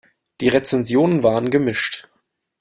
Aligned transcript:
Die 0.39 0.47
Rezensionen 0.47 1.21
waren 1.21 1.51
gemischt. 1.51 2.09